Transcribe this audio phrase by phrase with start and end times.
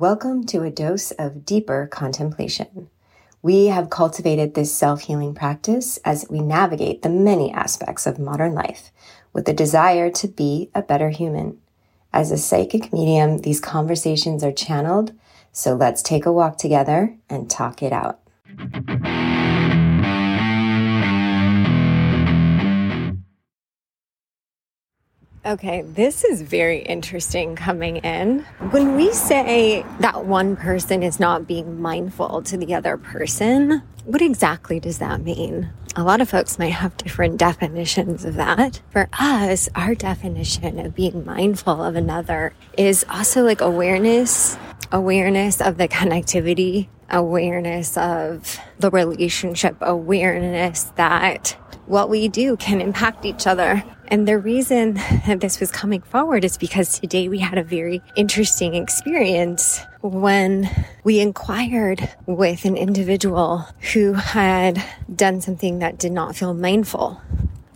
[0.00, 2.88] Welcome to a dose of deeper contemplation.
[3.42, 8.54] We have cultivated this self healing practice as we navigate the many aspects of modern
[8.54, 8.92] life
[9.32, 11.58] with the desire to be a better human.
[12.12, 15.14] As a psychic medium, these conversations are channeled,
[15.50, 18.20] so let's take a walk together and talk it out.
[25.48, 28.40] Okay, this is very interesting coming in.
[28.70, 34.20] When we say that one person is not being mindful to the other person, what
[34.20, 35.70] exactly does that mean?
[35.96, 38.82] A lot of folks might have different definitions of that.
[38.90, 44.58] For us, our definition of being mindful of another is also like awareness,
[44.92, 53.24] awareness of the connectivity, awareness of the relationship, awareness that what we do can impact
[53.24, 53.82] each other.
[54.10, 54.94] And the reason
[55.26, 60.68] that this was coming forward is because today we had a very interesting experience when
[61.04, 64.82] we inquired with an individual who had
[65.14, 67.20] done something that did not feel mindful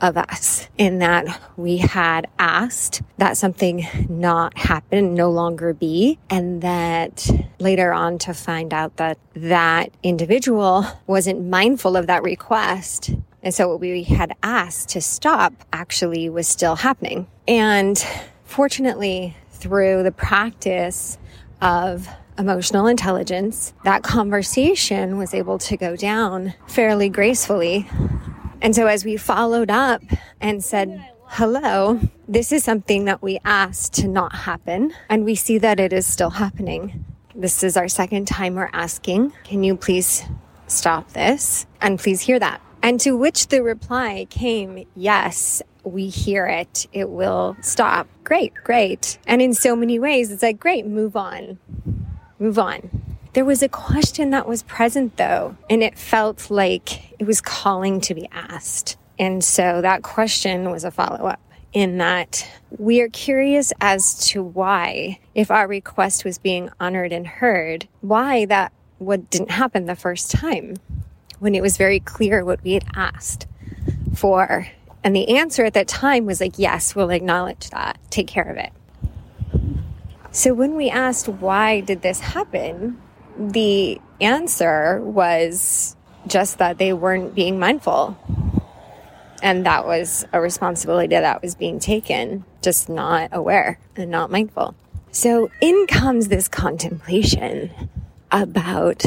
[0.00, 6.62] of us in that we had asked that something not happen, no longer be, and
[6.62, 13.10] that later on to find out that that individual wasn't mindful of that request.
[13.42, 17.28] And so what we had asked to stop actually was still happening.
[17.46, 18.04] And
[18.44, 21.18] fortunately, through the practice
[21.60, 27.88] of emotional intelligence, that conversation was able to go down fairly gracefully
[28.60, 30.02] and so as we followed up
[30.40, 34.92] and said, hello, this is something that we asked to not happen.
[35.08, 37.04] And we see that it is still happening.
[37.34, 40.24] This is our second time we're asking, can you please
[40.66, 41.66] stop this?
[41.80, 42.60] And please hear that.
[42.82, 46.86] And to which the reply came, yes, we hear it.
[46.92, 48.08] It will stop.
[48.24, 49.18] Great, great.
[49.26, 51.58] And in so many ways, it's like, great, move on.
[52.38, 53.16] Move on.
[53.32, 58.00] There was a question that was present though, and it felt like it was calling
[58.02, 58.96] to be asked.
[59.18, 61.40] And so that question was a follow up
[61.72, 67.26] in that we are curious as to why, if our request was being honored and
[67.26, 70.76] heard, why that what didn't happen the first time
[71.38, 73.46] when it was very clear what we had asked
[74.14, 74.68] for.
[75.04, 77.98] And the answer at that time was like, yes, we'll acknowledge that.
[78.10, 78.72] Take care of it.
[80.30, 83.00] So when we asked why did this happen,
[83.38, 88.16] the answer was just that they weren't being mindful.
[89.42, 94.74] And that was a responsibility that was being taken, just not aware and not mindful.
[95.12, 97.70] So in comes this contemplation
[98.30, 99.04] about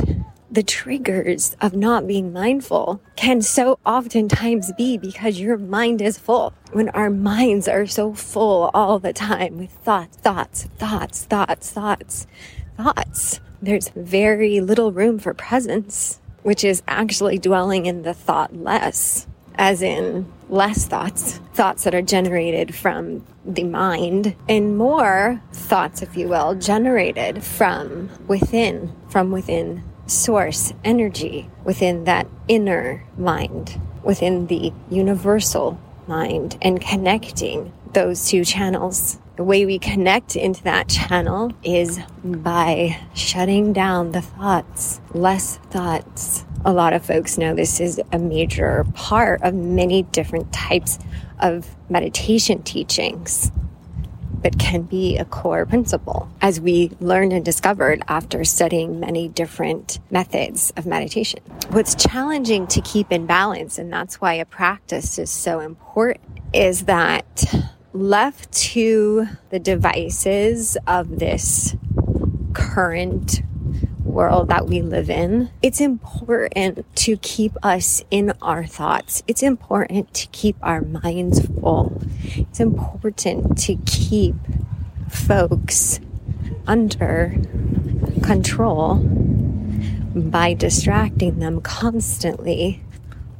[0.52, 6.54] the triggers of not being mindful can so oftentimes be because your mind is full.
[6.74, 12.28] When our minds are so full all the time with thoughts, thoughts, thoughts, thoughts, thoughts,
[12.76, 19.28] thoughts there's very little room for presence, which is actually dwelling in the thought less,
[19.56, 26.18] as in less thoughts, thoughts that are generated from the mind, and more thoughts, if
[26.18, 34.74] you will, generated from within, from within source energy, within that inner mind, within the
[34.90, 42.00] universal mind, and connecting those two channels the way we connect into that channel is
[42.24, 46.46] by shutting down the thoughts, less thoughts.
[46.64, 51.00] A lot of folks know this is a major part of many different types
[51.40, 53.52] of meditation teachings
[54.42, 60.00] but can be a core principle as we learned and discovered after studying many different
[60.10, 61.40] methods of meditation.
[61.70, 66.84] What's challenging to keep in balance, and that's why a practice is so important, is
[66.84, 67.54] that
[67.94, 71.76] left to the devices of this
[72.54, 73.42] current
[74.12, 79.24] world that we live in, it's important to keep us in our thoughts.
[79.28, 82.02] It's important to keep our minds full.
[82.36, 84.36] It's important to keep
[85.10, 86.00] folks
[86.68, 87.36] under
[88.24, 88.98] control
[90.16, 92.82] by distracting them constantly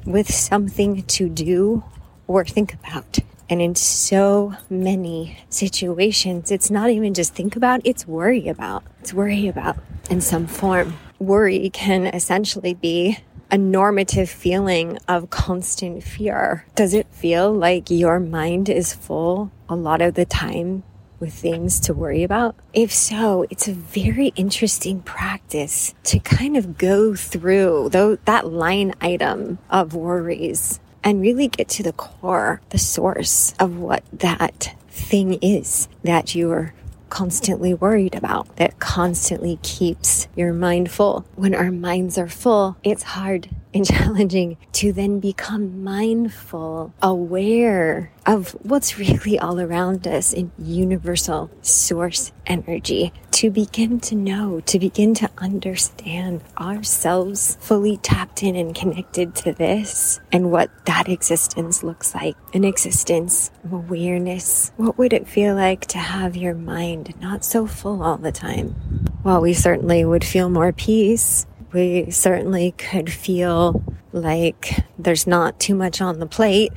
[0.06, 1.84] with something to do
[2.28, 3.20] or think about.
[3.52, 8.86] And in so many situations, it's not even just think about, it's worry about.
[9.02, 9.76] It's worry about
[10.10, 10.98] in some form.
[11.20, 13.20] Worry can essentially be
[13.52, 16.66] a normative feeling of constant fear.
[16.76, 20.84] Does it feel like your mind is full a lot of the time
[21.20, 22.56] with things to worry about?
[22.74, 29.60] If so, it's a very interesting practice to kind of go through that line item
[29.70, 35.88] of worries and really get to the core, the source of what that thing is
[36.04, 36.74] that you're
[37.10, 41.26] constantly worried about, that constantly keeps your mind full.
[41.36, 48.52] When our minds are full, it's hard and challenging to then become mindful, aware of
[48.64, 55.14] what's really all around us in universal source energy, to begin to know, to begin
[55.16, 62.14] to understand ourselves fully tapped in and connected to this and what that existence looks
[62.14, 62.36] like.
[62.54, 64.72] An existence of awareness.
[64.78, 68.76] What would it feel like to have your mind not so full all the time?
[69.24, 75.76] Well, we certainly would feel more peace we certainly could feel like there's not too
[75.76, 76.74] much on the plate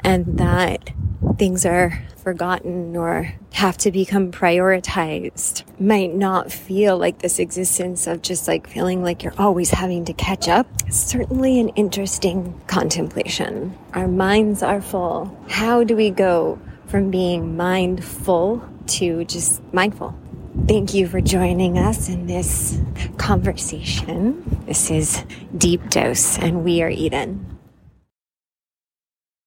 [0.00, 0.90] and that
[1.38, 8.22] things are forgotten or have to become prioritized might not feel like this existence of
[8.22, 10.66] just like feeling like you're always having to catch up.
[10.90, 13.76] Certainly an interesting contemplation.
[13.92, 15.36] Our minds are full.
[15.48, 20.18] How do we go from being mindful to just mindful?
[20.62, 22.80] Thank you for joining us in this
[23.18, 24.62] conversation.
[24.66, 25.22] This is
[25.58, 27.53] Deep Dose, and we are Eden.